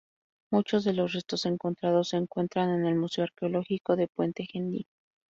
[0.51, 4.87] Muchos de los restos encontrados se encuentran en el Museo Arqueológico de Puente Genil.